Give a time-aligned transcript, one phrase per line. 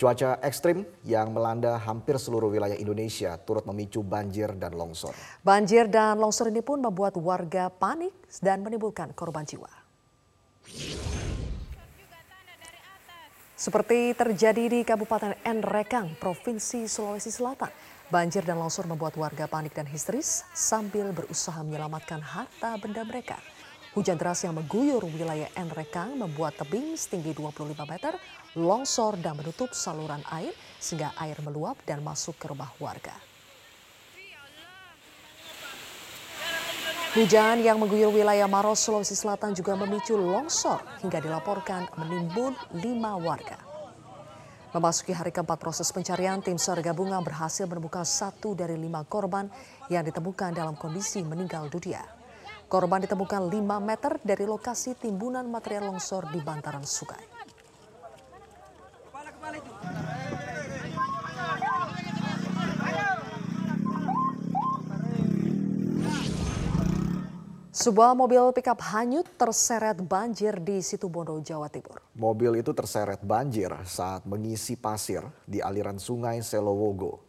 [0.00, 5.12] Cuaca ekstrim yang melanda hampir seluruh wilayah Indonesia turut memicu banjir dan longsor.
[5.44, 9.68] Banjir dan longsor ini pun membuat warga panik dan menimbulkan korban jiwa.
[13.52, 17.68] Seperti terjadi di Kabupaten Nrekang, Provinsi Sulawesi Selatan.
[18.08, 23.36] Banjir dan longsor membuat warga panik dan histeris sambil berusaha menyelamatkan harta benda mereka.
[23.92, 28.16] Hujan deras yang mengguyur wilayah Nrekang membuat tebing setinggi 25 meter
[28.58, 30.50] longsor dan menutup saluran air
[30.80, 33.14] sehingga air meluap dan masuk ke rumah warga.
[37.10, 43.58] Hujan yang mengguyur wilayah Maros, Sulawesi Selatan juga memicu longsor hingga dilaporkan menimbun lima warga.
[44.70, 49.50] Memasuki hari keempat proses pencarian, tim SAR gabungan berhasil menemukan satu dari lima korban
[49.90, 52.06] yang ditemukan dalam kondisi meninggal dunia.
[52.70, 57.39] Korban ditemukan 5 meter dari lokasi timbunan material longsor di bantaran sungai.
[67.80, 72.04] Sebuah mobil pickup hanyut terseret banjir di Situbondo, Jawa Timur.
[72.12, 77.24] Mobil itu terseret banjir saat mengisi pasir di aliran sungai Selowogo.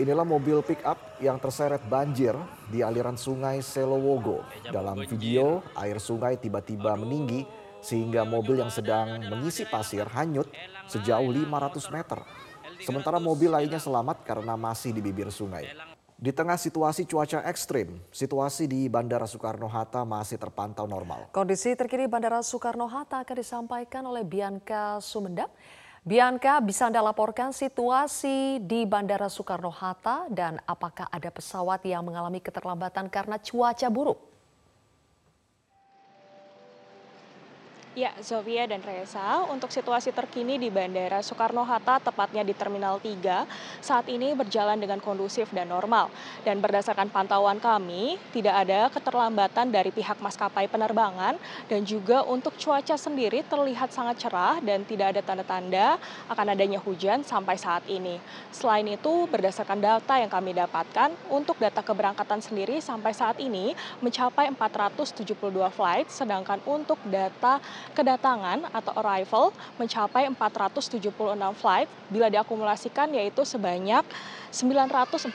[0.00, 2.32] Inilah mobil pick-up yang terseret banjir
[2.72, 4.40] di aliran sungai Selowogo.
[4.72, 7.44] Dalam video, air sungai tiba-tiba meninggi
[7.84, 10.48] sehingga mobil yang sedang mengisi pasir hanyut
[10.88, 12.24] sejauh 500 meter.
[12.82, 15.70] Sementara mobil lainnya selamat karena masih di bibir sungai.
[16.22, 21.26] Di tengah situasi cuaca ekstrim, situasi di Bandara Soekarno-Hatta masih terpantau normal.
[21.34, 25.50] Kondisi terkini Bandara Soekarno-Hatta akan disampaikan oleh Bianca Sumendang.
[26.02, 33.06] Bianca, bisa Anda laporkan situasi di Bandara Soekarno-Hatta dan apakah ada pesawat yang mengalami keterlambatan
[33.06, 34.31] karena cuaca buruk?
[37.92, 43.44] Ya, Zovia dan Reza, untuk situasi terkini di Bandara Soekarno-Hatta, tepatnya di Terminal 3,
[43.84, 46.08] saat ini berjalan dengan kondusif dan normal.
[46.40, 51.36] Dan berdasarkan pantauan kami, tidak ada keterlambatan dari pihak maskapai penerbangan,
[51.68, 56.00] dan juga untuk cuaca sendiri terlihat sangat cerah dan tidak ada tanda-tanda
[56.32, 58.16] akan adanya hujan sampai saat ini.
[58.56, 64.48] Selain itu, berdasarkan data yang kami dapatkan, untuk data keberangkatan sendiri sampai saat ini mencapai
[64.48, 67.60] 472 flight, sedangkan untuk data
[67.92, 71.10] kedatangan atau arrival mencapai 476
[71.58, 74.06] flight bila diakumulasikan yaitu sebanyak
[74.52, 75.32] 948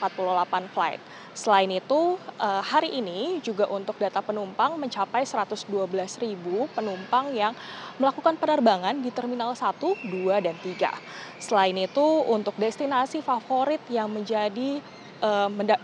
[0.70, 1.02] flight.
[1.38, 7.54] Selain itu, eh, hari ini juga untuk data penumpang mencapai 112 ribu penumpang yang
[7.98, 10.90] melakukan penerbangan di Terminal 1, 2, dan 3.
[11.38, 14.82] Selain itu, untuk destinasi favorit yang menjadi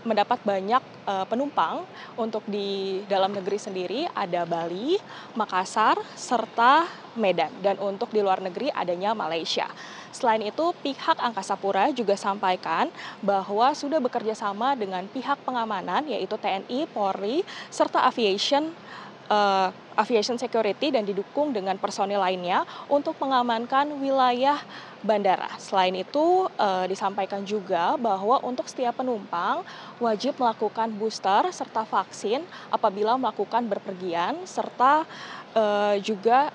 [0.05, 1.83] mendapat banyak uh, penumpang
[2.15, 4.95] untuk di dalam negeri sendiri ada Bali,
[5.35, 6.87] Makassar, serta
[7.19, 7.51] Medan.
[7.59, 9.67] Dan untuk di luar negeri adanya Malaysia.
[10.15, 12.87] Selain itu, pihak Angkasa Pura juga sampaikan
[13.19, 18.71] bahwa sudah bekerja sama dengan pihak pengamanan yaitu TNI, Polri, serta Aviation
[19.95, 24.59] aviation security dan didukung dengan personil lainnya untuk mengamankan wilayah
[25.01, 25.49] bandara.
[25.61, 29.61] Selain itu uh, disampaikan juga bahwa untuk setiap penumpang
[30.01, 32.43] wajib melakukan booster serta vaksin
[32.73, 35.05] apabila melakukan berpergian serta
[35.53, 36.49] uh, juga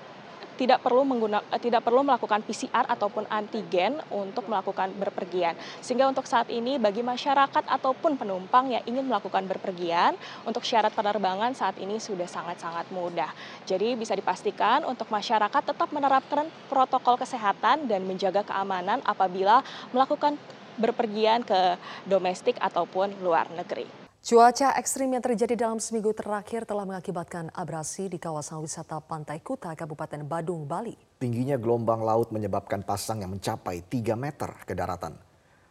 [0.61, 5.57] tidak perlu mengguna, eh, tidak perlu melakukan PCR ataupun antigen untuk melakukan berpergian.
[5.81, 10.13] Sehingga untuk saat ini bagi masyarakat ataupun penumpang yang ingin melakukan berpergian
[10.45, 13.33] untuk syarat penerbangan saat ini sudah sangat-sangat mudah.
[13.65, 20.37] Jadi bisa dipastikan untuk masyarakat tetap menerapkan protokol kesehatan dan menjaga keamanan apabila melakukan
[20.77, 24.00] berpergian ke domestik ataupun luar negeri.
[24.21, 29.73] Cuaca ekstrim yang terjadi dalam seminggu terakhir telah mengakibatkan abrasi di kawasan wisata Pantai Kuta,
[29.73, 30.93] Kabupaten Badung, Bali.
[31.17, 35.17] Tingginya gelombang laut menyebabkan pasang yang mencapai 3 meter ke daratan.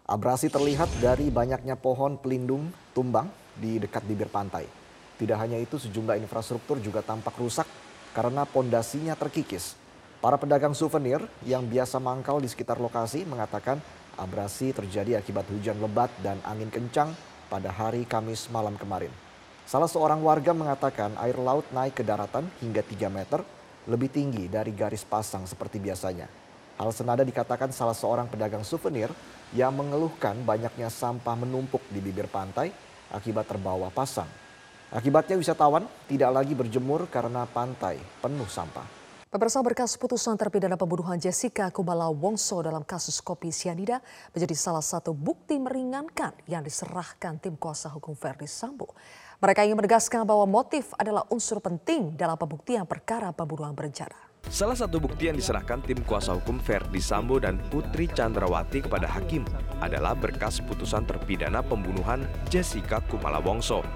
[0.02, 4.66] Abrasi terlihat dari banyaknya pohon pelindung tumbang di dekat bibir pantai.
[5.14, 7.70] Tidak hanya itu, sejumlah infrastruktur juga tampak rusak
[8.18, 9.78] karena pondasinya terkikis.
[10.18, 13.78] Para pedagang souvenir yang biasa mangkal di sekitar lokasi mengatakan
[14.18, 17.14] abrasi terjadi akibat hujan lebat dan angin kencang
[17.50, 19.10] pada hari Kamis malam kemarin.
[19.66, 23.42] Salah seorang warga mengatakan air laut naik ke daratan hingga 3 meter,
[23.90, 26.30] lebih tinggi dari garis pasang seperti biasanya.
[26.78, 29.10] Hal senada dikatakan salah seorang pedagang souvenir
[29.50, 32.70] yang mengeluhkan banyaknya sampah menumpuk di bibir pantai
[33.10, 34.30] akibat terbawa pasang.
[34.90, 38.99] Akibatnya wisatawan tidak lagi berjemur karena pantai penuh sampah.
[39.30, 44.02] Pemirsa berkas putusan terpidana pembunuhan Jessica Kumala Wongso dalam kasus kopi sianida
[44.34, 48.90] menjadi salah satu bukti meringankan yang diserahkan tim kuasa hukum Verdi Sambo.
[49.38, 54.18] Mereka ingin menegaskan bahwa motif adalah unsur penting dalam pembuktian perkara pembunuhan berencana.
[54.50, 59.46] Salah satu bukti yang diserahkan tim kuasa hukum Verdi Sambo dan Putri Chandrawati kepada hakim
[59.78, 63.86] adalah berkas putusan terpidana pembunuhan Jessica Kumala Wongso.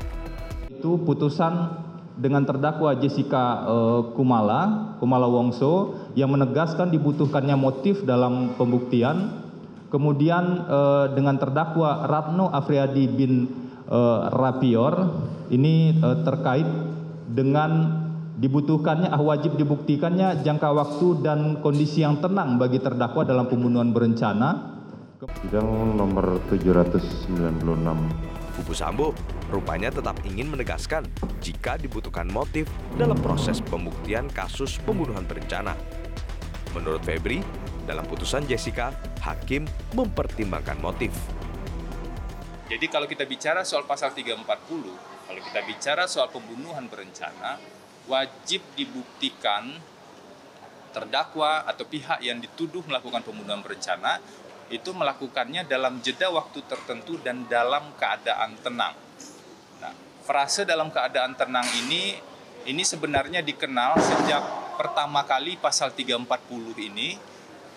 [0.71, 9.43] Itu putusan dengan terdakwa Jessica uh, Kumala, Kumala Wongso yang menegaskan dibutuhkannya motif dalam pembuktian.
[9.91, 13.47] Kemudian uh, dengan terdakwa Ratno Afriadi bin
[13.87, 15.23] uh, Rapior
[15.55, 16.67] ini terkait
[17.31, 18.03] dengan
[18.35, 24.75] dibutuhkannya ah wajib dibuktikannya jangka waktu dan kondisi yang tenang bagi terdakwa dalam pembunuhan berencana.
[25.41, 28.44] Sidang nomor 796.
[28.55, 29.11] Kubu Sambo
[29.51, 31.03] rupanya tetap ingin menegaskan
[31.43, 35.75] jika dibutuhkan motif dalam proses pembuktian kasus pembunuhan berencana.
[36.71, 37.43] Menurut Febri,
[37.85, 38.95] dalam putusan Jessica,
[39.27, 41.11] hakim mempertimbangkan motif.
[42.71, 44.47] Jadi kalau kita bicara soal pasal 340,
[45.27, 47.59] kalau kita bicara soal pembunuhan berencana,
[48.07, 49.77] wajib dibuktikan
[50.95, 54.23] terdakwa atau pihak yang dituduh melakukan pembunuhan berencana
[54.73, 58.97] itu melakukannya dalam jeda waktu tertentu dan dalam keadaan tenang.
[59.83, 59.93] Nah,
[60.25, 62.17] frase dalam keadaan tenang ini
[62.65, 64.43] ini sebenarnya dikenal sejak
[64.81, 66.25] pertama kali pasal 340
[66.81, 67.15] ini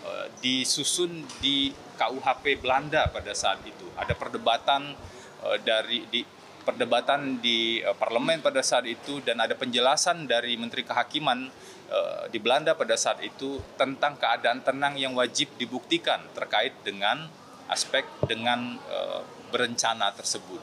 [0.04, 3.84] e, disusun di KUHP Belanda pada saat itu.
[4.00, 4.96] Ada perdebatan
[5.44, 6.24] e, dari di
[6.64, 11.52] perdebatan di e, parlemen pada saat itu dan ada penjelasan dari Menteri Kehakiman
[11.88, 17.32] Eh, di Belanda pada saat itu tentang keadaan tenang yang wajib dibuktikan terkait dengan
[17.72, 20.60] aspek dengan uh, berencana tersebut.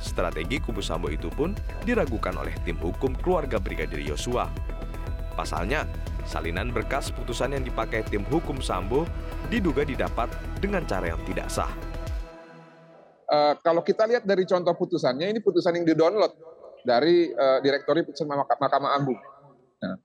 [0.00, 1.52] Strategi kubu Sambo itu pun
[1.84, 4.48] diragukan oleh tim hukum keluarga Brigadir Yosua.
[5.32, 5.84] Pasalnya,
[6.28, 9.04] salinan berkas putusan yang dipakai tim hukum Sambo
[9.52, 10.28] diduga didapat
[10.60, 11.72] dengan cara yang tidak sah.
[13.28, 16.49] Uh, kalau kita lihat dari contoh putusannya, ini putusan yang di-download
[16.86, 19.18] dari uh, Direktori Putusan Mahkamah Agung.
[19.80, 19.96] Nah,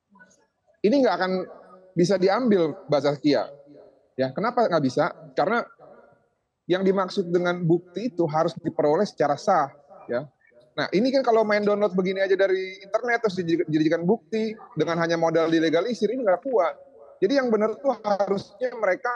[0.83, 1.31] ini nggak akan
[1.95, 3.47] bisa diambil Bazaskia.
[4.15, 5.11] Ya, kenapa nggak bisa?
[5.35, 5.63] Karena
[6.65, 9.69] yang dimaksud dengan bukti itu harus diperoleh secara sah.
[10.05, 10.27] Ya,
[10.75, 15.15] Nah, ini kan kalau main download begini aja dari internet terus dijadikan bukti dengan hanya
[15.15, 16.75] modal dilegalisir ini nggak kuat.
[17.23, 19.15] Jadi yang benar tuh harusnya mereka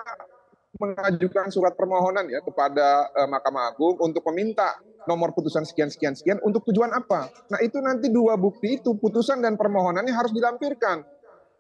[0.79, 4.79] mengajukan surat permohonan ya kepada uh, Mahkamah Agung untuk meminta
[5.09, 7.33] nomor putusan sekian sekian sekian untuk tujuan apa?
[7.49, 11.01] Nah itu nanti dua bukti itu putusan dan permohonannya harus dilampirkan.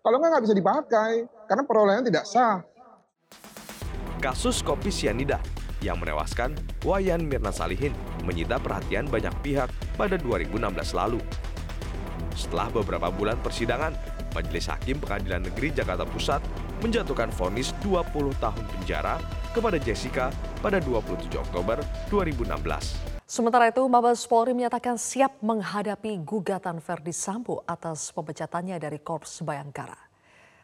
[0.05, 1.11] Kalau nggak nggak bisa dipakai
[1.49, 2.61] karena perolehan tidak sah.
[4.21, 5.41] Kasus kopi sianida
[5.81, 6.53] yang menewaskan
[6.85, 7.95] Wayan Mirna Salihin
[8.27, 10.59] menyita perhatian banyak pihak pada 2016
[10.93, 11.19] lalu.
[12.35, 13.91] Setelah beberapa bulan persidangan,
[14.31, 16.45] Majelis Hakim Pengadilan Negeri Jakarta Pusat
[16.79, 19.19] menjatuhkan vonis 20 tahun penjara
[19.51, 20.29] kepada Jessica
[20.59, 21.81] pada 27 Oktober
[22.11, 23.19] 2016.
[23.29, 30.09] Sementara itu, Mabes Polri menyatakan siap menghadapi gugatan Verdi Sambo atas pemecatannya dari Korps Bayangkara.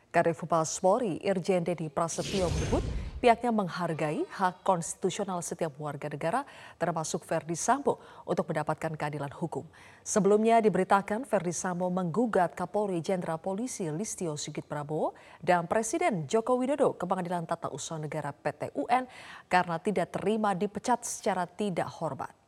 [0.09, 0.41] Kadif
[0.81, 2.81] Polri, Irjen Dedi Prasetyo menyebut
[3.17, 6.45] pihaknya menghargai hak konstitusional setiap warga negara
[6.77, 9.65] termasuk Verdi Sambo untuk mendapatkan keadilan hukum.
[10.05, 16.93] Sebelumnya diberitakan Verdi Sambo menggugat Kapolri Jenderal Polisi Listio Sigit Prabowo dan Presiden Joko Widodo
[16.93, 19.09] ke Pengadilan Tata Usaha Negara PT UN
[19.49, 22.44] karena tidak terima dipecat secara tidak hormat.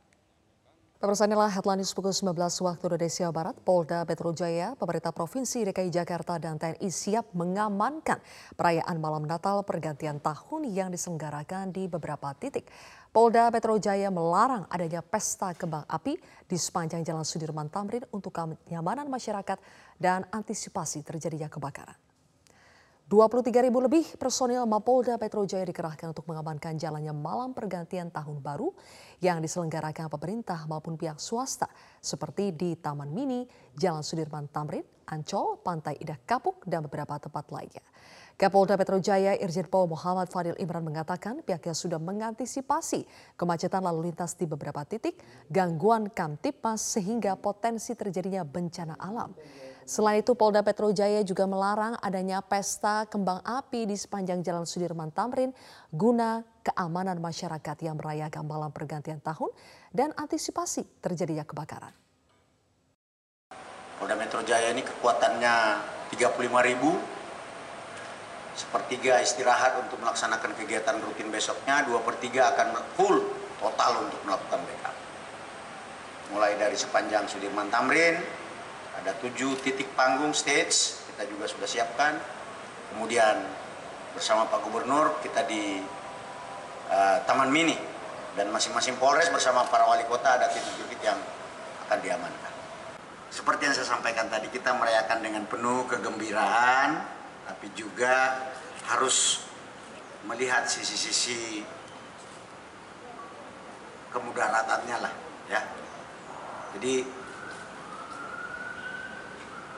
[0.97, 2.33] Pemirsa inilah headline news pukul 19
[2.65, 3.53] waktu Indonesia Barat.
[3.61, 8.17] Polda Metro Jaya, pemerintah Provinsi DKI Jakarta dan TNI siap mengamankan
[8.57, 12.65] perayaan malam Natal pergantian tahun yang diselenggarakan di beberapa titik.
[13.13, 16.17] Polda Metro Jaya melarang adanya pesta kembang api
[16.49, 19.61] di sepanjang Jalan Sudirman Tamrin untuk kenyamanan masyarakat
[20.01, 22.06] dan antisipasi terjadinya kebakaran.
[23.07, 28.75] 23 ribu lebih personil Mapolda Metro Jaya dikerahkan untuk mengamankan jalannya malam pergantian tahun baru
[29.23, 31.71] yang diselenggarakan pemerintah maupun pihak swasta
[32.03, 33.47] seperti di Taman Mini,
[33.79, 37.79] Jalan Sudirman Tamrin, Ancol, Pantai Indah Kapuk, dan beberapa tempat lainnya.
[38.35, 43.07] Kapolda Metro Jaya Irjen Pol Muhammad Fadil Imran mengatakan pihaknya sudah mengantisipasi
[43.39, 49.31] kemacetan lalu lintas di beberapa titik, gangguan kamtipmas sehingga potensi terjadinya bencana alam.
[49.87, 55.15] Selain itu Polda Metro Jaya juga melarang adanya pesta kembang api di sepanjang Jalan Sudirman
[55.15, 55.55] Tamrin
[55.95, 59.47] guna keamanan masyarakat yang merayakan malam pergantian tahun
[59.95, 61.95] dan antisipasi terjadinya kebakaran.
[63.95, 65.55] Polda Metro Jaya ini kekuatannya
[66.11, 66.91] 35 ribu,
[68.59, 73.23] sepertiga istirahat untuk melaksanakan kegiatan rutin besoknya, dua per tiga akan full
[73.55, 74.95] total untuk melakukan backup.
[76.35, 78.19] Mulai dari sepanjang Sudirman Tamrin,
[79.01, 82.17] ada tujuh titik panggung stage, kita juga sudah siapkan.
[82.93, 83.43] Kemudian
[84.15, 85.83] bersama Pak Gubernur kita di
[86.89, 87.77] uh, Taman Mini,
[88.37, 91.17] dan masing-masing Polres bersama para wali kota ada titik-titik yang
[91.89, 92.53] akan diamankan.
[93.33, 97.01] Seperti yang saya sampaikan tadi, kita merayakan dengan penuh kegembiraan,
[97.49, 98.45] tapi juga
[98.87, 99.43] harus
[100.23, 101.65] melihat sisi-sisi
[104.13, 105.13] kemudaratannya lah,
[105.51, 105.61] ya.
[106.77, 107.03] Jadi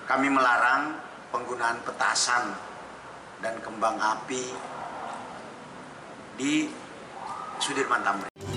[0.10, 0.98] kami melarang
[1.30, 2.58] penggunaan petasan
[3.46, 4.42] dan kembang api
[6.34, 6.66] di
[7.62, 8.49] Sudirman Tamrin.